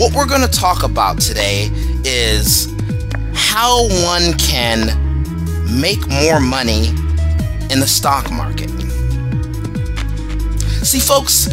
what 0.00 0.14
we're 0.14 0.26
going 0.26 0.40
to 0.40 0.48
talk 0.48 0.82
about 0.82 1.20
today 1.20 1.68
is 2.06 2.72
how 3.34 3.86
one 4.06 4.32
can 4.38 4.86
make 5.78 6.00
more 6.08 6.40
money 6.40 6.88
in 7.68 7.80
the 7.80 7.86
stock 7.86 8.30
market. 8.32 8.70
See, 10.82 11.00
folks, 11.00 11.50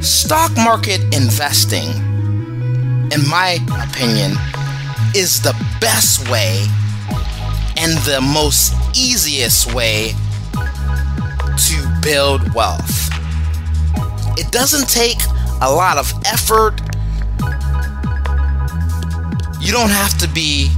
stock 0.00 0.50
market 0.56 1.02
investing, 1.14 1.90
in 3.12 3.28
my 3.28 3.58
opinion, 3.90 4.32
is 5.14 5.42
the 5.42 5.52
best 5.82 6.30
way 6.30 6.64
and 7.76 7.92
the 8.06 8.22
most 8.22 8.72
easiest 8.96 9.74
way 9.74 10.14
to 10.54 12.00
build 12.02 12.54
wealth. 12.54 13.10
It 14.38 14.50
doesn't 14.50 14.88
take 14.88 15.18
a 15.62 15.70
lot 15.70 15.98
of 15.98 16.12
effort. 16.26 16.80
You 19.60 19.72
don't 19.72 19.90
have 19.90 20.16
to 20.18 20.28
be 20.28 20.70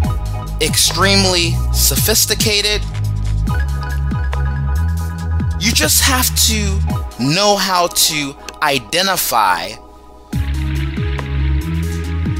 extremely 0.61 1.53
sophisticated. 1.73 2.83
You 5.61 5.73
just 5.73 6.03
have 6.03 6.35
to 6.49 6.79
know 7.23 7.57
how 7.57 7.87
to 7.87 8.35
identify 8.63 9.71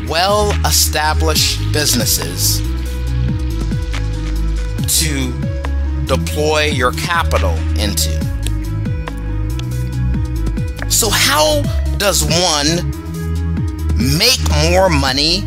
well 0.09 0.51
established 0.67 1.73
businesses 1.73 2.61
to 5.01 5.33
deploy 6.07 6.65
your 6.65 6.93
capital 6.93 7.55
into. 7.79 8.21
So, 10.91 11.09
how 11.09 11.63
does 12.03 12.25
one 12.25 12.91
make 13.97 14.41
more 14.65 14.91
money 14.91 15.45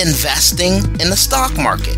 investing 0.00 0.78
in 1.00 1.10
the 1.10 1.16
stock 1.16 1.56
market? 1.56 1.96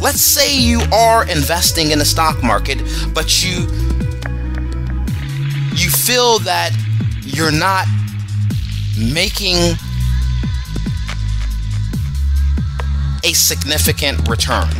Let's 0.00 0.20
say 0.20 0.56
you 0.56 0.82
are 0.92 1.28
investing 1.28 1.90
in 1.90 1.98
the 1.98 2.04
stock 2.04 2.44
market, 2.44 2.78
but 3.12 3.42
you 3.42 3.66
you 5.74 5.90
feel 5.90 6.38
that 6.40 6.70
you're 7.22 7.50
not 7.50 7.86
making 8.96 9.56
a 13.24 13.32
significant 13.32 14.28
return. 14.28 14.70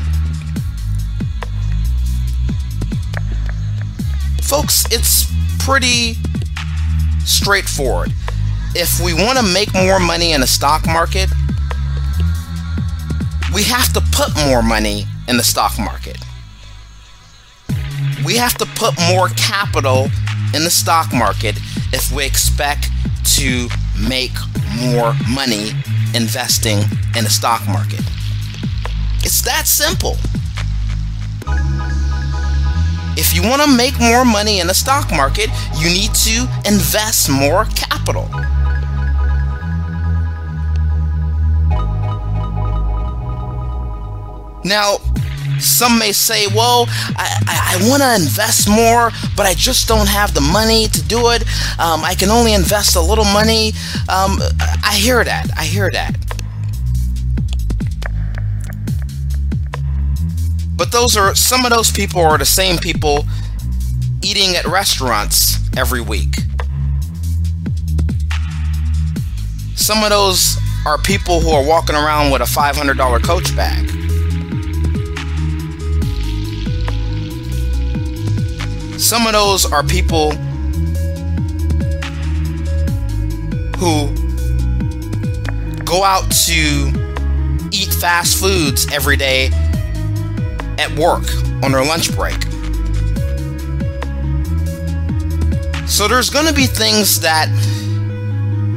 Folks, 4.42 4.84
it's 4.92 5.26
pretty 5.58 6.18
straightforward. 7.24 8.12
If 8.74 9.00
we 9.00 9.14
want 9.14 9.38
to 9.38 9.44
make 9.44 9.72
more 9.74 10.00
money 10.00 10.32
in 10.32 10.40
the 10.40 10.46
stock 10.46 10.86
market, 10.86 11.30
we 13.54 13.62
have 13.64 13.92
to 13.92 14.00
put 14.12 14.34
more 14.46 14.62
money 14.62 15.06
in 15.28 15.36
the 15.36 15.44
stock 15.44 15.78
market. 15.78 16.18
We 18.24 18.36
have 18.36 18.54
to 18.54 18.66
put 18.66 18.94
more 19.12 19.28
capital 19.28 20.08
in 20.54 20.64
the 20.64 20.70
stock 20.70 21.12
market 21.12 21.56
if 21.92 22.10
we 22.10 22.24
expect 22.24 22.88
to 23.36 23.68
make 24.08 24.32
more 24.80 25.14
money 25.28 25.70
investing 26.14 26.78
in 27.16 27.24
the 27.24 27.30
stock 27.30 27.66
market. 27.68 28.00
It's 29.22 29.42
that 29.42 29.66
simple. 29.66 30.16
If 33.16 33.34
you 33.34 33.42
want 33.42 33.62
to 33.62 33.68
make 33.68 33.98
more 34.00 34.24
money 34.24 34.60
in 34.60 34.66
the 34.66 34.74
stock 34.74 35.10
market, 35.10 35.50
you 35.78 35.88
need 35.88 36.14
to 36.14 36.48
invest 36.66 37.30
more 37.30 37.66
capital. 37.76 38.28
Now, 44.64 44.96
some 45.60 45.98
may 45.98 46.12
say, 46.12 46.46
well, 46.48 46.86
I, 47.16 47.38
I, 47.46 47.78
I 47.78 47.88
want 47.88 48.02
to 48.02 48.14
invest 48.14 48.68
more, 48.68 49.10
but 49.36 49.46
I 49.46 49.54
just 49.54 49.86
don't 49.86 50.08
have 50.08 50.34
the 50.34 50.40
money 50.40 50.88
to 50.88 51.02
do 51.02 51.30
it. 51.30 51.42
Um, 51.78 52.04
I 52.04 52.14
can 52.18 52.30
only 52.30 52.54
invest 52.54 52.96
a 52.96 53.00
little 53.00 53.24
money. 53.24 53.68
Um, 54.08 54.38
I 54.82 54.96
hear 54.96 55.22
that. 55.22 55.46
I 55.56 55.64
hear 55.64 55.90
that. 55.92 56.23
But 60.84 60.92
those 60.92 61.16
are 61.16 61.34
some 61.34 61.64
of 61.64 61.70
those 61.70 61.90
people 61.90 62.20
are 62.20 62.36
the 62.36 62.44
same 62.44 62.76
people 62.76 63.24
eating 64.20 64.54
at 64.54 64.66
restaurants 64.66 65.56
every 65.78 66.02
week. 66.02 66.34
Some 69.76 70.04
of 70.04 70.10
those 70.10 70.58
are 70.84 70.98
people 70.98 71.40
who 71.40 71.48
are 71.52 71.64
walking 71.66 71.96
around 71.96 72.32
with 72.32 72.42
a 72.42 72.44
$500 72.44 73.24
coach 73.24 73.56
bag. 73.56 73.88
Some 79.00 79.26
of 79.26 79.32
those 79.32 79.64
are 79.64 79.82
people 79.82 80.32
who 83.78 84.14
go 85.82 86.04
out 86.04 86.30
to 86.44 86.92
eat 87.72 87.90
fast 87.94 88.38
foods 88.38 88.86
every 88.92 89.16
day 89.16 89.48
at 90.78 90.90
work 90.98 91.24
on 91.62 91.72
their 91.72 91.84
lunch 91.84 92.14
break. 92.14 92.40
So 95.86 96.08
there's 96.08 96.30
going 96.30 96.46
to 96.46 96.54
be 96.54 96.66
things 96.66 97.20
that 97.20 97.48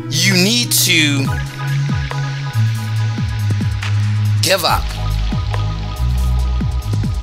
you 0.09 0.34
need 0.34 0.72
to 0.72 1.25
give 4.41 4.63
up. 4.63 4.84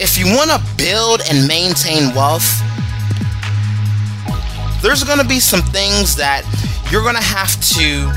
If 0.00 0.18
you 0.18 0.26
want 0.34 0.50
to 0.50 0.60
build 0.76 1.22
and 1.30 1.46
maintain 1.46 2.14
wealth, 2.14 2.60
there's 4.82 5.04
going 5.04 5.18
to 5.18 5.26
be 5.26 5.40
some 5.40 5.62
things 5.62 6.16
that 6.16 6.44
you're 6.90 7.02
going 7.02 7.14
to 7.14 7.22
have 7.22 7.58
to 7.78 8.12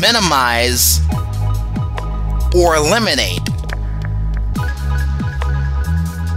minimize 0.00 1.00
or 2.54 2.76
eliminate 2.76 3.51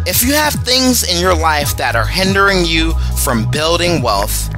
if 0.06 0.24
you 0.24 0.34
have 0.34 0.54
things 0.54 1.04
in 1.04 1.20
your 1.20 1.36
life 1.36 1.76
that 1.78 1.96
are 1.96 2.06
hindering 2.06 2.64
you 2.64 2.94
from 3.24 3.50
building 3.50 4.02
wealth, 4.02 4.50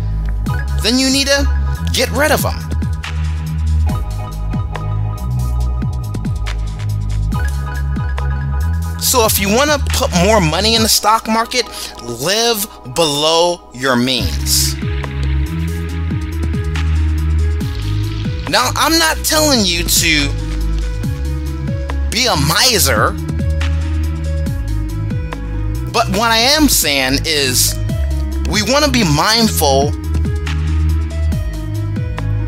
then 0.84 1.00
you 1.00 1.10
need 1.10 1.28
to 1.28 1.48
get 1.94 2.10
rid 2.12 2.32
of 2.32 2.42
them. 2.42 2.60
So, 9.00 9.26
if 9.26 9.40
you 9.40 9.48
want 9.48 9.72
to 9.72 9.80
put 9.94 10.12
more 10.26 10.42
money 10.42 10.76
in 10.76 10.84
the 10.84 10.90
stock 10.90 11.28
market, 11.28 11.66
live 12.04 12.68
below 12.94 13.70
your 13.74 13.96
means. 13.96 14.76
Now, 18.50 18.70
I'm 18.76 19.00
not 19.00 19.18
telling 19.24 19.66
you 19.66 19.84
to 19.84 20.30
be 22.12 22.26
a 22.26 22.36
miser 22.36 23.16
but 25.98 26.10
what 26.10 26.30
I 26.30 26.38
am 26.38 26.70
saying 26.70 27.22
is 27.26 27.74
we 28.52 28.62
want 28.62 28.86
to 28.86 28.92
be 28.92 29.04
mindful 29.04 29.88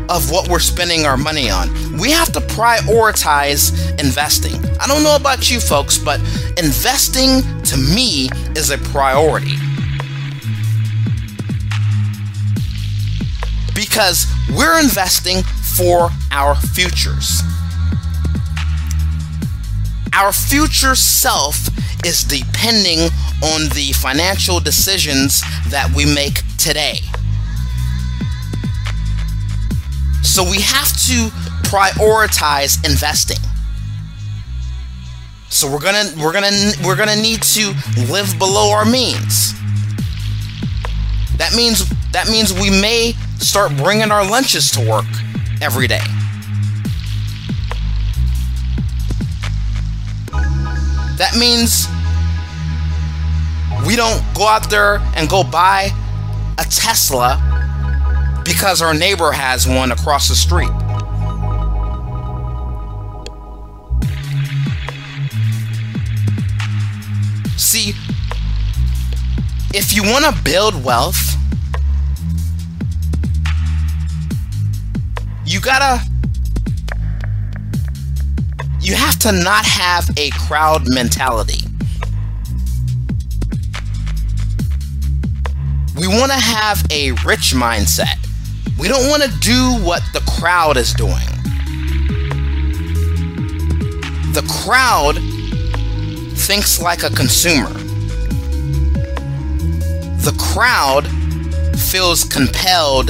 of 0.08 0.30
what 0.30 0.48
we're 0.48 0.60
spending 0.60 1.04
our 1.04 1.16
money 1.16 1.50
on. 1.50 1.68
We 1.98 2.12
have 2.12 2.30
to 2.34 2.38
prioritize 2.38 3.98
investing. 3.98 4.54
I 4.78 4.86
don't 4.86 5.02
know 5.02 5.16
about 5.16 5.50
you 5.50 5.58
folks, 5.58 5.98
but 5.98 6.20
investing 6.58 7.42
to 7.64 7.76
me 7.76 8.28
is 8.54 8.70
a 8.70 8.78
priority. 8.78 9.56
Because 13.74 14.28
we're 14.54 14.78
investing 14.78 15.42
for 15.74 16.10
our 16.30 16.54
futures. 16.54 17.42
Our 20.12 20.32
future 20.32 20.94
self 20.94 21.66
is 22.06 22.22
depending 22.22 23.10
on 23.42 23.68
the 23.70 23.92
financial 23.94 24.60
decisions 24.60 25.40
that 25.70 25.90
we 25.94 26.04
make 26.04 26.42
today. 26.58 26.98
So 30.22 30.44
we 30.44 30.60
have 30.60 30.88
to 31.08 31.30
prioritize 31.68 32.84
investing. 32.84 33.38
So 35.48 35.70
we're 35.70 35.80
going 35.80 36.06
to 36.06 36.22
we're 36.22 36.32
going 36.32 36.44
to 36.44 36.78
we're 36.84 36.96
going 36.96 37.08
to 37.08 37.20
need 37.20 37.42
to 37.42 37.74
live 38.08 38.38
below 38.38 38.70
our 38.70 38.84
means. 38.84 39.54
That 41.38 41.54
means 41.56 41.88
that 42.12 42.28
means 42.28 42.52
we 42.52 42.70
may 42.70 43.14
start 43.38 43.76
bringing 43.76 44.12
our 44.12 44.24
lunches 44.24 44.70
to 44.72 44.88
work 44.88 45.06
every 45.60 45.86
day. 45.86 46.04
That 51.16 51.36
means 51.38 51.88
we 53.90 53.96
don't 53.96 54.22
go 54.34 54.46
out 54.46 54.70
there 54.70 54.98
and 55.16 55.28
go 55.28 55.42
buy 55.42 55.90
a 56.58 56.62
Tesla 56.62 57.42
because 58.44 58.80
our 58.80 58.94
neighbor 58.94 59.32
has 59.32 59.66
one 59.66 59.90
across 59.90 60.28
the 60.28 60.34
street. 60.36 60.70
See, 67.58 67.94
if 69.74 69.92
you 69.92 70.04
want 70.04 70.24
to 70.24 70.40
build 70.44 70.84
wealth, 70.84 71.34
you 75.44 75.60
gotta 75.60 76.00
you 78.80 78.94
have 78.94 79.18
to 79.18 79.32
not 79.32 79.64
have 79.64 80.08
a 80.16 80.30
crowd 80.46 80.88
mentality. 80.88 81.69
We 86.00 86.08
want 86.08 86.32
to 86.32 86.38
have 86.38 86.82
a 86.90 87.10
rich 87.26 87.52
mindset. 87.52 88.16
We 88.78 88.88
don't 88.88 89.10
want 89.10 89.22
to 89.22 89.28
do 89.40 89.74
what 89.84 90.02
the 90.14 90.20
crowd 90.38 90.78
is 90.78 90.94
doing. 90.94 91.26
The 94.32 94.42
crowd 94.64 95.16
thinks 96.38 96.80
like 96.80 97.02
a 97.02 97.10
consumer. 97.10 97.68
The 100.22 100.34
crowd 100.54 101.06
feels 101.78 102.24
compelled 102.24 103.08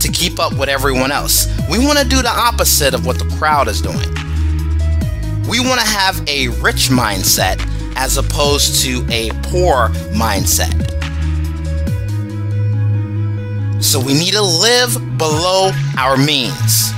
to 0.00 0.08
keep 0.10 0.40
up 0.40 0.52
with 0.54 0.68
everyone 0.68 1.12
else. 1.12 1.46
We 1.70 1.78
want 1.78 2.00
to 2.00 2.04
do 2.04 2.22
the 2.22 2.34
opposite 2.36 2.92
of 2.92 3.06
what 3.06 3.20
the 3.20 3.36
crowd 3.38 3.68
is 3.68 3.80
doing. 3.80 4.10
We 5.48 5.60
want 5.60 5.80
to 5.80 5.86
have 5.86 6.28
a 6.28 6.48
rich 6.60 6.88
mindset 6.88 7.64
as 7.94 8.16
opposed 8.16 8.82
to 8.82 9.06
a 9.10 9.30
poor 9.44 9.90
mindset. 10.10 10.91
So 13.82 13.98
we 13.98 14.14
need 14.14 14.32
to 14.34 14.42
live 14.42 14.94
below 15.18 15.72
our 15.98 16.16
means. 16.16 16.92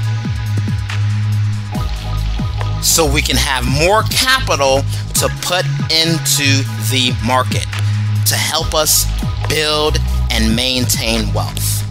So 2.83 3.11
we 3.11 3.23
can 3.23 3.37
have 3.37 3.65
more 3.65 4.03
capital 4.05 4.83
to 5.15 5.29
put 5.41 5.65
into 5.91 6.63
the 6.93 7.17
market 7.27 7.67
to 8.27 8.35
help 8.35 8.75
us 8.75 9.07
build 9.49 9.97
and 10.31 10.55
maintain 10.55 11.33
wealth. 11.33 11.84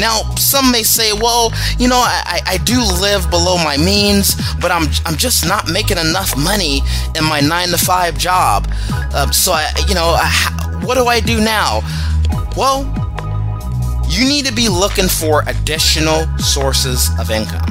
Now, 0.00 0.22
some 0.36 0.72
may 0.72 0.82
say, 0.82 1.12
well, 1.12 1.52
you 1.78 1.86
know, 1.86 1.98
I, 1.98 2.40
I 2.46 2.56
do 2.56 2.80
live 2.80 3.30
below 3.30 3.56
my 3.58 3.76
means, 3.76 4.34
but 4.58 4.70
I'm, 4.70 4.88
I'm 5.04 5.16
just 5.16 5.46
not 5.46 5.70
making 5.70 5.98
enough 5.98 6.36
money 6.36 6.80
in 7.14 7.24
my 7.24 7.40
nine 7.40 7.68
to 7.68 7.78
five 7.78 8.16
job. 8.16 8.66
Um, 9.14 9.32
so, 9.32 9.52
I, 9.52 9.70
you 9.86 9.94
know, 9.94 10.16
I, 10.16 10.80
what 10.84 10.94
do 10.94 11.06
I 11.06 11.20
do 11.20 11.40
now? 11.40 11.82
Well, 12.56 12.84
you 14.08 14.24
need 14.24 14.46
to 14.46 14.52
be 14.54 14.68
looking 14.70 15.06
for 15.06 15.44
additional 15.46 16.26
sources 16.38 17.10
of 17.20 17.30
income. 17.30 17.68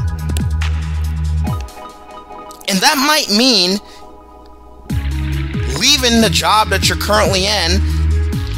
And 2.69 2.77
that 2.77 2.95
might 2.95 3.29
mean 3.35 3.79
leaving 5.79 6.21
the 6.21 6.29
job 6.31 6.69
that 6.69 6.87
you're 6.87 6.97
currently 6.97 7.45
in 7.45 7.81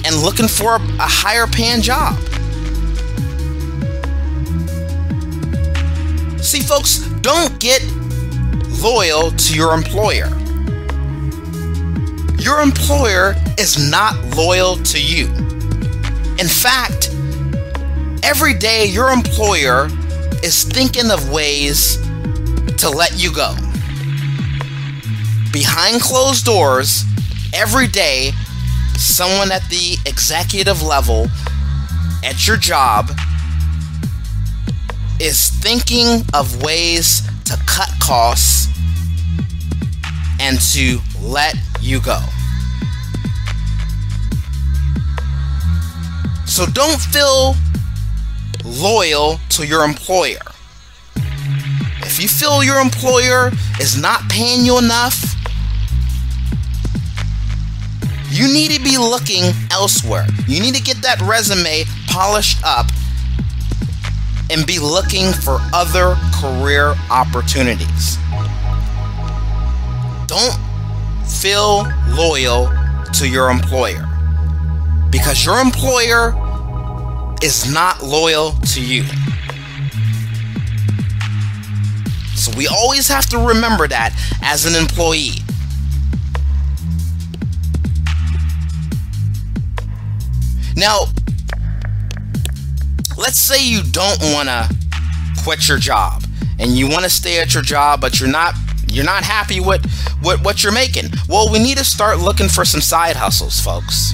and 0.06 0.16
looking 0.18 0.50
for 0.50 0.76
a, 0.76 0.82
a 1.00 1.08
higher 1.08 1.48
paying 1.48 1.82
job. 1.82 2.20
See, 6.42 6.62
folks, 6.62 6.98
don't 7.22 7.60
get 7.60 7.84
loyal 8.82 9.32
to 9.32 9.56
your 9.56 9.76
employer. 9.76 10.28
Your 12.40 12.62
employer 12.62 13.36
is 13.60 13.78
not 13.78 14.16
loyal 14.36 14.76
to 14.78 15.00
you. 15.00 15.28
In 16.40 16.48
fact, 16.48 17.12
every 18.24 18.56
day 18.56 18.86
your 18.86 19.12
employer 19.12 19.88
is 20.44 20.64
thinking 20.64 21.12
of 21.12 21.30
ways 21.30 21.98
to 22.78 22.90
let 22.90 23.22
you 23.22 23.32
go. 23.32 23.54
Behind 25.54 26.02
closed 26.02 26.44
doors, 26.44 27.04
every 27.54 27.88
day, 27.88 28.32
someone 28.98 29.52
at 29.52 29.62
the 29.70 29.98
executive 30.08 30.82
level 30.82 31.28
at 32.24 32.48
your 32.48 32.58
job 32.58 33.12
is 35.22 35.50
thinking 35.50 36.24
of 36.34 36.64
ways 36.64 37.22
to 37.46 37.56
cut 37.68 37.90
costs 38.00 38.68
and 40.40 40.60
to 40.60 41.00
let 41.22 41.56
you 41.80 42.02
go. 42.02 42.20
So 46.48 46.66
don't 46.66 47.00
feel 47.00 47.56
loyal 48.66 49.40
to 49.50 49.68
your 49.68 49.84
employer. 49.86 50.42
If 52.04 52.20
you 52.20 52.28
feel 52.28 52.64
your 52.64 52.80
employer 52.80 53.52
is 53.80 54.02
not 54.02 54.28
paying 54.28 54.66
you 54.66 54.80
enough, 54.80 55.36
you 58.32 58.52
need 58.52 58.72
to 58.72 58.82
be 58.82 58.98
looking 58.98 59.44
elsewhere. 59.70 60.26
You 60.48 60.62
need 60.62 60.74
to 60.74 60.82
get 60.82 60.98
that 61.04 61.22
resume 61.22 61.84
polished 62.08 62.58
up 62.66 62.88
and 64.52 64.68
be 64.68 64.80
looking 64.80 65.32
for 65.32 65.60
other 65.74 66.18
career 66.34 66.94
opportunities. 67.10 68.18
Don't 70.28 70.60
feel 71.26 71.88
loyal 72.10 72.70
to 73.14 73.30
your 73.30 73.50
employer 73.50 74.08
because 75.10 75.46
your 75.46 75.60
employer 75.60 76.36
is 77.42 77.72
not 77.74 78.04
loyal 78.04 78.52
to 78.74 78.82
you. 78.84 79.04
So 82.36 82.52
we 82.58 82.68
always 82.68 83.08
have 83.08 83.28
to 83.30 83.38
remember 83.38 83.88
that 83.88 84.14
as 84.42 84.66
an 84.66 84.76
employee. 84.76 85.40
Now, 90.76 91.06
let's 93.22 93.38
say 93.38 93.64
you 93.64 93.84
don't 93.84 94.20
want 94.34 94.50
to 94.50 94.68
quit 95.44 95.68
your 95.70 95.78
job 95.78 96.24
and 96.60 96.72
you 96.72 96.90
want 96.90 97.04
to 97.04 97.10
stay 97.10 97.40
at 97.40 97.54
your 97.54 97.62
job 97.62 98.02
but 98.02 98.20
you're 98.20 98.30
not 98.30 98.56
you're 98.88 99.06
not 99.06 99.24
happy 99.24 99.62
with, 99.62 99.86
with 100.22 100.44
what 100.44 100.64
you're 100.64 100.74
making. 100.74 101.06
Well 101.30 101.52
we 101.52 101.60
need 101.60 101.78
to 101.78 101.86
start 101.86 102.18
looking 102.18 102.50
for 102.50 102.66
some 102.66 102.82
side 102.82 103.16
hustles 103.16 103.60
folks. 103.60 104.12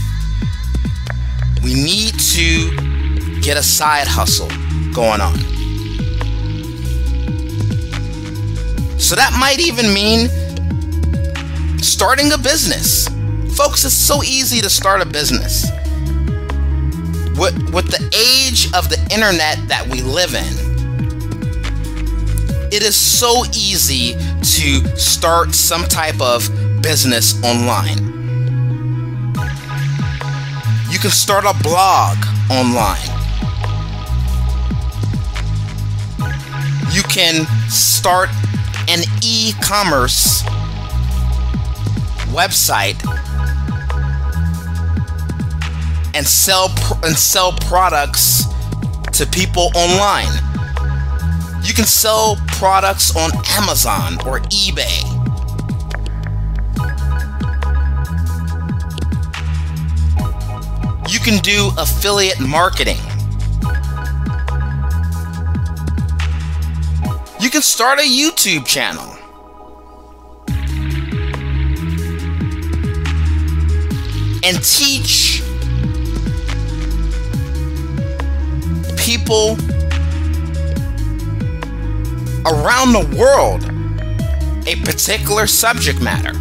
We 1.63 1.73
need 1.73 2.19
to 2.19 3.41
get 3.41 3.55
a 3.55 3.63
side 3.63 4.07
hustle 4.07 4.49
going 4.93 5.21
on. 5.21 5.37
So 8.99 9.15
that 9.15 9.35
might 9.39 9.59
even 9.59 9.93
mean 9.93 10.27
starting 11.81 12.33
a 12.33 12.37
business. 12.37 13.07
Folks 13.55 13.85
it's 13.85 13.93
so 13.93 14.21
easy 14.21 14.59
to 14.59 14.69
start 14.69 15.01
a 15.01 15.05
business 15.05 15.65
with, 17.37 17.73
with 17.73 17.87
the 17.87 18.03
age 18.15 18.67
of 18.73 18.89
the 18.89 18.99
internet 19.13 19.67
that 19.67 19.87
we 19.87 20.01
live 20.01 20.33
in, 20.33 20.67
it 22.71 22.83
is 22.83 22.95
so 22.95 23.43
easy 23.53 24.13
to 24.41 24.97
start 24.97 25.53
some 25.55 25.83
type 25.83 26.19
of 26.19 26.49
business 26.81 27.41
online. 27.43 27.97
You 30.89 30.99
can 30.99 31.11
start 31.11 31.45
a 31.45 31.53
blog 31.63 32.17
online. 32.49 32.97
You 36.91 37.03
can 37.03 37.45
start 37.69 38.29
an 38.89 39.03
e 39.21 39.53
commerce 39.61 40.43
website 42.33 42.97
and 46.17 46.25
sell 46.25 46.67
and 47.03 47.15
sell 47.15 47.51
products 47.51 48.45
to 49.13 49.23
people 49.27 49.69
online. 49.75 50.33
You 51.61 51.75
can 51.75 51.85
sell 51.85 52.37
products 52.47 53.15
on 53.15 53.29
Amazon 53.51 54.13
or 54.25 54.39
eBay. 54.49 55.03
You 61.07 61.19
can 61.19 61.37
do 61.43 61.69
affiliate 61.77 62.39
marketing. 62.39 62.97
You 67.39 67.51
can 67.51 67.61
start 67.61 67.99
a 67.99 68.01
YouTube 68.01 68.65
channel. 68.65 69.13
And 74.43 74.63
teach 74.63 75.26
people 79.07 79.55
around 82.45 82.91
the 82.91 83.15
world 83.17 83.63
a 84.67 84.75
particular 84.83 85.47
subject 85.47 86.01
matter. 86.01 86.31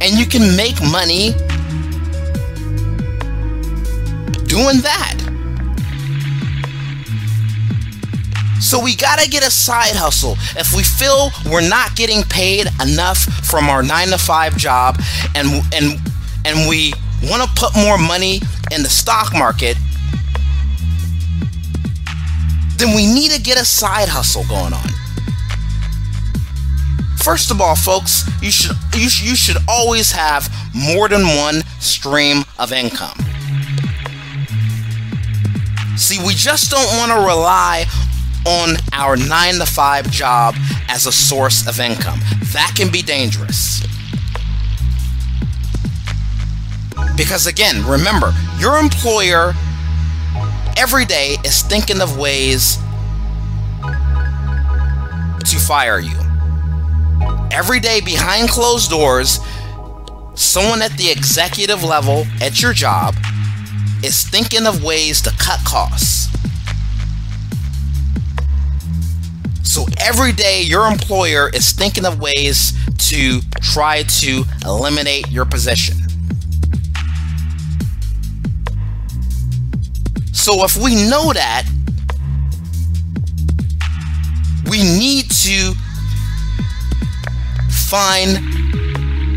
And 0.00 0.16
you 0.16 0.24
can 0.24 0.56
make 0.56 0.80
money 0.82 1.32
doing 4.46 4.78
that. 4.82 5.16
So 8.60 8.78
we 8.80 8.94
gotta 8.94 9.28
get 9.28 9.44
a 9.44 9.50
side 9.50 9.96
hustle. 9.96 10.36
If 10.56 10.72
we 10.72 10.84
feel 10.84 11.32
we're 11.50 11.68
not 11.68 11.96
getting 11.96 12.22
paid 12.22 12.68
enough 12.80 13.18
from 13.18 13.68
our 13.68 13.82
nine 13.82 14.08
to 14.08 14.18
five 14.18 14.56
job, 14.56 15.02
and 15.34 15.48
and 15.74 16.13
and 16.44 16.68
we 16.68 16.92
want 17.22 17.42
to 17.42 17.48
put 17.56 17.74
more 17.76 17.98
money 17.98 18.40
in 18.70 18.82
the 18.82 18.88
stock 18.88 19.32
market, 19.32 19.76
then 22.76 22.94
we 22.94 23.06
need 23.06 23.30
to 23.30 23.40
get 23.40 23.60
a 23.60 23.64
side 23.64 24.08
hustle 24.08 24.44
going 24.48 24.72
on. 24.72 24.88
First 27.22 27.50
of 27.50 27.60
all, 27.60 27.74
folks, 27.74 28.28
you 28.42 28.50
should 28.50 28.76
you, 28.94 29.08
sh- 29.08 29.22
you 29.22 29.36
should 29.36 29.56
always 29.66 30.12
have 30.12 30.52
more 30.74 31.08
than 31.08 31.22
one 31.22 31.62
stream 31.80 32.44
of 32.58 32.72
income. 32.72 33.16
See, 35.96 36.18
we 36.26 36.34
just 36.34 36.70
don't 36.70 36.98
want 36.98 37.12
to 37.12 37.18
rely 37.18 37.86
on 38.46 38.76
our 38.92 39.16
9 39.16 39.54
to 39.54 39.64
5 39.64 40.10
job 40.10 40.54
as 40.88 41.06
a 41.06 41.12
source 41.12 41.66
of 41.66 41.80
income. 41.80 42.18
That 42.52 42.74
can 42.76 42.92
be 42.92 43.00
dangerous. 43.00 43.82
Because 47.16 47.46
again, 47.46 47.86
remember, 47.86 48.34
your 48.58 48.78
employer 48.78 49.52
every 50.76 51.04
day 51.04 51.36
is 51.44 51.62
thinking 51.62 52.00
of 52.00 52.18
ways 52.18 52.76
to 55.44 55.58
fire 55.58 56.00
you. 56.00 56.16
Every 57.52 57.78
day 57.78 58.00
behind 58.00 58.48
closed 58.48 58.90
doors, 58.90 59.38
someone 60.34 60.82
at 60.82 60.92
the 60.98 61.10
executive 61.10 61.84
level 61.84 62.26
at 62.40 62.60
your 62.60 62.72
job 62.72 63.14
is 64.02 64.24
thinking 64.24 64.66
of 64.66 64.82
ways 64.82 65.22
to 65.22 65.30
cut 65.38 65.60
costs. 65.64 66.28
So 69.62 69.86
every 69.98 70.32
day, 70.32 70.62
your 70.62 70.86
employer 70.86 71.50
is 71.52 71.72
thinking 71.72 72.04
of 72.04 72.20
ways 72.20 72.72
to 73.10 73.40
try 73.60 74.02
to 74.02 74.44
eliminate 74.64 75.28
your 75.30 75.44
position. 75.44 76.03
So 80.44 80.62
if 80.62 80.76
we 80.76 80.94
know 80.94 81.32
that, 81.32 81.64
we 84.68 84.82
need 84.82 85.30
to 85.30 85.72
find 87.88 88.36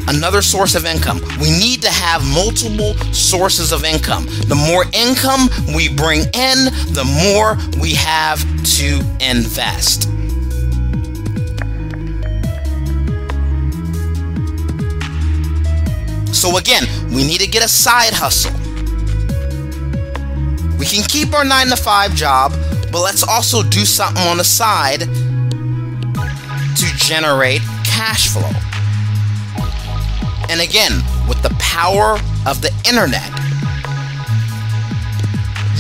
another 0.10 0.42
source 0.42 0.76
of 0.76 0.86
income. 0.86 1.22
We 1.40 1.50
need 1.50 1.82
to 1.84 1.90
have 1.90 2.22
multiple 2.34 2.94
sources 3.14 3.72
of 3.72 3.86
income. 3.86 4.26
The 4.26 4.56
more 4.56 4.84
income 4.92 5.48
we 5.74 5.88
bring 5.88 6.24
in, 6.34 6.66
the 6.92 7.06
more 7.24 7.56
we 7.82 7.94
have 7.94 8.42
to 8.76 9.00
invest. 9.22 10.10
So, 16.36 16.58
again, 16.58 16.84
we 17.16 17.26
need 17.26 17.40
to 17.40 17.48
get 17.48 17.64
a 17.64 17.70
side 17.70 18.12
hustle. 18.12 18.67
We 20.78 20.86
can 20.86 21.04
keep 21.04 21.34
our 21.34 21.44
9 21.44 21.68
to 21.68 21.76
5 21.76 22.16
job, 22.16 22.54
but 22.92 23.02
let's 23.02 23.24
also 23.28 23.64
do 23.64 23.86
something 23.86 24.24
on 24.28 24.38
the 24.38 24.44
side 24.44 25.02
to 26.78 26.86
generate 26.98 27.62
cash 27.84 28.30
flow. 28.30 28.52
And 30.50 30.62
again, 30.62 31.02
with 31.28 31.42
the 31.42 31.54
power 31.60 32.20
of 32.46 32.62
the 32.62 32.72
internet, 32.88 33.28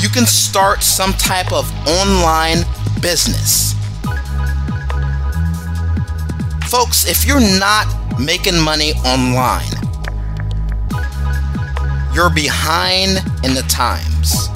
you 0.02 0.10
can 0.10 0.26
start 0.26 0.84
some 0.84 1.14
type 1.14 1.52
of 1.54 1.72
online 1.88 2.66
business. 3.02 3.74
Folks, 6.68 7.08
if 7.08 7.26
you're 7.26 7.40
not 7.40 7.88
making 8.20 8.60
money 8.60 8.94
online, 9.06 9.72
you're 12.14 12.30
behind 12.30 13.18
in 13.44 13.54
the 13.54 13.66
times. 13.70 14.50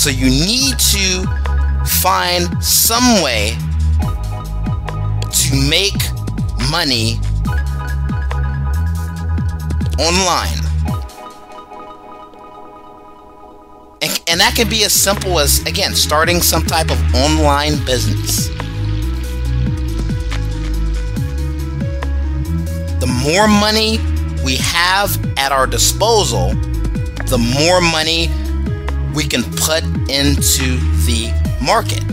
So 0.00 0.08
you 0.08 0.30
need 0.30 0.78
to 0.78 1.26
find 1.84 2.64
some 2.64 3.22
way 3.22 3.54
to 5.30 5.68
make 5.68 5.92
money 6.70 7.20
online. 9.98 10.56
And, 14.00 14.22
and 14.26 14.40
that 14.40 14.54
can 14.56 14.70
be 14.70 14.84
as 14.84 14.94
simple 14.94 15.38
as, 15.38 15.60
again, 15.66 15.94
starting 15.94 16.40
some 16.40 16.62
type 16.62 16.90
of 16.90 17.14
online 17.14 17.84
business. 17.84 18.48
The 23.00 23.20
more 23.22 23.48
money 23.48 23.98
we 24.42 24.56
have 24.56 25.22
at 25.36 25.52
our 25.52 25.66
disposal, 25.66 26.54
the 27.26 27.36
more 27.54 27.82
money 27.82 28.30
we 29.14 29.24
can 29.24 29.42
put 29.56 29.82
into 30.08 30.76
the 31.06 31.30
market 31.62 32.04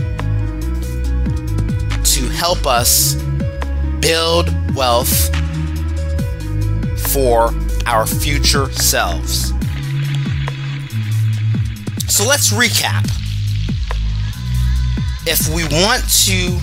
to 2.04 2.28
help 2.28 2.66
us 2.66 3.14
build 4.00 4.48
wealth 4.74 5.34
for 7.12 7.50
our 7.86 8.06
future 8.06 8.70
selves. 8.72 9.52
So 12.08 12.26
let's 12.26 12.52
recap. 12.52 13.04
If 15.26 15.48
we 15.54 15.62
want 15.64 16.02
to 16.24 16.58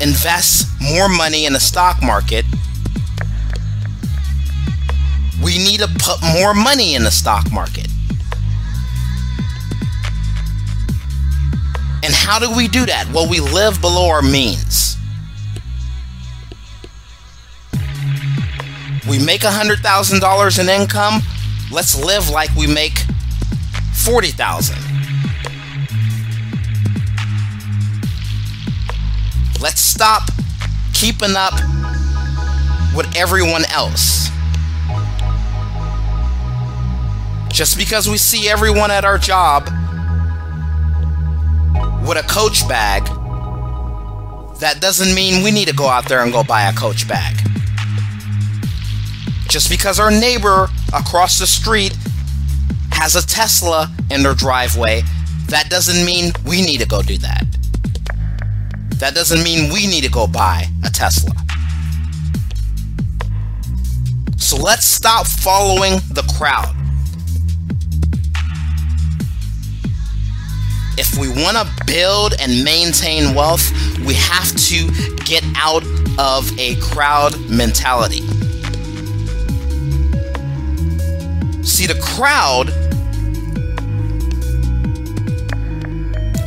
invest 0.00 0.68
more 0.80 1.08
money 1.08 1.44
in 1.44 1.52
the 1.52 1.60
stock 1.60 2.02
market, 2.02 2.44
we 5.48 5.56
need 5.56 5.80
to 5.80 5.88
put 5.98 6.22
more 6.34 6.52
money 6.52 6.94
in 6.94 7.02
the 7.04 7.10
stock 7.10 7.50
market. 7.50 7.88
And 12.04 12.12
how 12.12 12.38
do 12.38 12.54
we 12.54 12.68
do 12.68 12.84
that? 12.84 13.10
Well, 13.14 13.26
we 13.26 13.40
live 13.40 13.80
below 13.80 14.10
our 14.10 14.20
means. 14.20 14.98
We 19.08 19.18
make 19.24 19.40
$100,000 19.40 20.58
in 20.60 20.68
income, 20.68 21.22
let's 21.72 21.98
live 21.98 22.28
like 22.28 22.54
we 22.54 22.66
make 22.66 22.98
40,000. 23.94 24.76
Let's 29.62 29.80
stop 29.80 30.28
keeping 30.92 31.36
up 31.36 31.54
with 32.94 33.10
everyone 33.16 33.64
else. 33.72 34.28
Just 37.50 37.76
because 37.76 38.08
we 38.08 38.16
see 38.16 38.48
everyone 38.48 38.90
at 38.90 39.04
our 39.04 39.18
job 39.18 39.64
with 42.06 42.16
a 42.18 42.26
coach 42.28 42.66
bag, 42.68 43.04
that 44.60 44.78
doesn't 44.80 45.14
mean 45.14 45.42
we 45.42 45.50
need 45.50 45.68
to 45.68 45.74
go 45.74 45.86
out 45.88 46.08
there 46.08 46.22
and 46.22 46.32
go 46.32 46.42
buy 46.42 46.62
a 46.62 46.72
coach 46.72 47.08
bag. 47.08 47.36
Just 49.48 49.70
because 49.70 49.98
our 49.98 50.10
neighbor 50.10 50.68
across 50.94 51.38
the 51.38 51.46
street 51.46 51.96
has 52.92 53.16
a 53.16 53.26
Tesla 53.26 53.90
in 54.10 54.22
their 54.22 54.34
driveway, 54.34 55.02
that 55.46 55.70
doesn't 55.70 56.04
mean 56.04 56.32
we 56.46 56.60
need 56.60 56.80
to 56.80 56.86
go 56.86 57.02
do 57.02 57.16
that. 57.18 57.44
That 58.96 59.14
doesn't 59.14 59.42
mean 59.42 59.72
we 59.72 59.86
need 59.86 60.02
to 60.04 60.10
go 60.10 60.26
buy 60.26 60.64
a 60.84 60.90
Tesla. 60.90 61.34
So 64.36 64.56
let's 64.56 64.84
stop 64.84 65.26
following 65.26 66.00
the 66.10 66.22
crowd. 66.36 66.77
We 71.18 71.28
want 71.28 71.56
to 71.56 71.84
build 71.84 72.34
and 72.40 72.62
maintain 72.62 73.34
wealth, 73.34 73.70
we 73.98 74.14
have 74.14 74.54
to 74.54 74.86
get 75.24 75.42
out 75.56 75.82
of 76.18 76.56
a 76.58 76.76
crowd 76.76 77.38
mentality. 77.50 78.20
See, 81.64 81.86
the 81.86 81.98
crowd, 82.00 82.68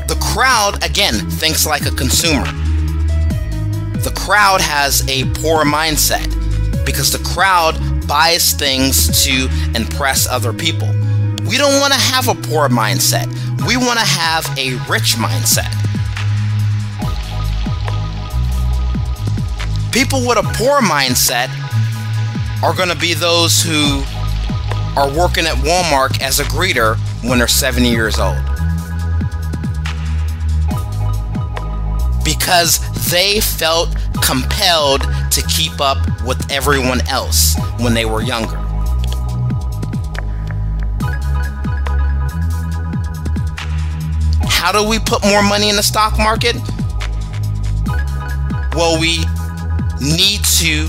the 0.08 0.18
crowd, 0.34 0.84
again, 0.84 1.30
thinks 1.30 1.66
like 1.66 1.86
a 1.86 1.92
consumer. 1.92 2.46
The 4.00 4.14
crowd 4.16 4.62
has 4.62 5.08
a 5.10 5.26
poor 5.42 5.64
mindset 5.64 6.28
because 6.86 7.12
the 7.12 7.24
crowd 7.30 7.78
buys 8.08 8.54
things 8.54 9.24
to 9.26 9.50
impress 9.76 10.28
other 10.28 10.54
people. 10.54 10.88
We 11.46 11.58
don't 11.58 11.80
want 11.80 11.94
to 11.94 12.00
have 12.00 12.28
a 12.28 12.36
poor 12.36 12.70
mindset. 12.70 13.28
We 13.68 13.78
want 13.78 14.00
to 14.00 14.06
have 14.06 14.46
a 14.58 14.72
rich 14.90 15.16
mindset. 15.16 15.72
People 19.92 20.26
with 20.26 20.38
a 20.38 20.44
poor 20.56 20.82
mindset 20.82 21.50
are 22.64 22.74
going 22.74 22.90
to 22.90 22.96
be 22.96 23.14
those 23.14 23.62
who 23.62 24.04
are 24.98 25.10
working 25.10 25.46
at 25.46 25.56
Walmart 25.58 26.22
as 26.22 26.40
a 26.40 26.44
greeter 26.46 26.98
when 27.24 27.38
they're 27.38 27.48
70 27.48 27.90
years 27.90 28.20
old. 28.20 28.38
Because 32.26 32.80
they 33.12 33.42
felt 33.42 33.96
compelled 34.24 35.02
to 35.32 35.42
keep 35.44 35.80
up 35.80 35.98
with 36.26 36.52
everyone 36.52 37.06
else 37.08 37.56
when 37.80 37.94
they 37.94 38.06
were 38.06 38.22
younger. 38.22 38.61
How 44.62 44.72
do 44.72 44.88
we 44.88 45.00
put 45.00 45.24
more 45.24 45.42
money 45.42 45.70
in 45.70 45.76
the 45.76 45.82
stock 45.82 46.20
market? 46.20 46.56
Well, 48.76 49.02
we 49.02 49.18
need 50.00 50.46
to 50.62 50.88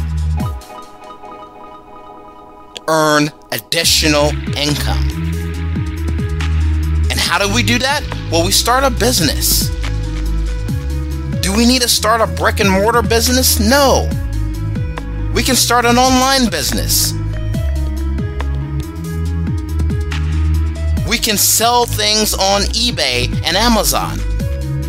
earn 2.87 3.31
additional 3.51 4.29
income. 4.59 5.09
And 7.11 7.19
how 7.19 7.39
do 7.39 7.53
we 7.55 7.63
do 7.63 7.79
that? 7.79 8.03
Well, 8.31 8.45
we 8.45 8.53
start 8.53 8.85
a 8.85 8.91
business. 8.91 9.71
Do 11.41 11.57
we 11.57 11.65
need 11.65 11.81
to 11.81 11.89
start 11.89 12.21
a 12.21 12.27
brick 12.27 12.61
and 12.61 12.71
mortar 12.71 13.01
business? 13.01 13.59
No. 13.59 14.07
We 15.33 15.43
can 15.43 15.57
start 15.57 15.87
an 15.87 15.97
online 15.97 16.51
business. 16.51 17.15
We 21.13 21.19
can 21.19 21.37
sell 21.37 21.85
things 21.85 22.33
on 22.33 22.63
eBay 22.73 23.29
and 23.45 23.55
Amazon. 23.55 24.17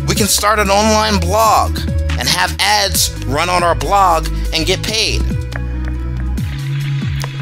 We 0.06 0.14
can 0.14 0.26
start 0.26 0.58
an 0.58 0.70
online 0.70 1.20
blog 1.20 1.78
and 2.18 2.26
have 2.26 2.56
ads 2.60 3.12
run 3.26 3.50
on 3.50 3.62
our 3.62 3.74
blog 3.74 4.26
and 4.54 4.64
get 4.64 4.82
paid. 4.82 5.20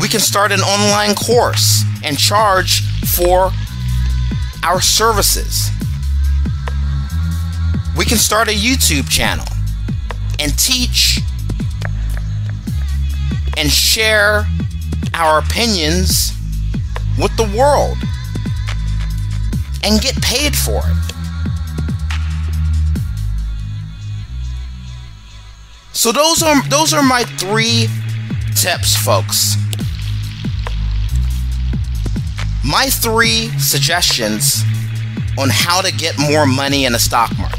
We 0.01 0.09
can 0.09 0.19
start 0.19 0.51
an 0.51 0.63
online 0.63 1.15
course 1.15 1.85
and 2.03 2.19
charge 2.19 2.83
for 3.15 3.53
our 4.65 4.81
services. 4.81 5.71
We 7.97 8.05
can 8.05 8.19
start 8.19 8.49
a 8.49 8.53
YouTube 8.53 9.09
channel 9.09 9.47
and 10.41 10.59
teach 10.59 11.21
and 13.57 13.71
share 13.71 14.45
our 15.15 15.39
opinions 15.39 16.33
with 17.17 17.37
the 17.37 17.49
world 17.57 17.97
and 19.83 20.01
get 20.01 20.21
paid 20.23 20.57
for 20.57 20.83
it. 20.85 21.13
So 25.93 26.11
those 26.11 26.43
are 26.43 26.61
those 26.69 26.93
are 26.93 27.03
my 27.03 27.25
3 27.25 27.89
tips, 28.57 28.97
folks. 28.97 29.57
My 32.65 32.87
3 32.87 33.51
suggestions 33.59 34.63
on 35.39 35.49
how 35.51 35.81
to 35.81 35.93
get 35.93 36.19
more 36.19 36.47
money 36.47 36.85
in 36.85 36.93
the 36.93 36.99
stock 36.99 37.37
market. 37.39 37.52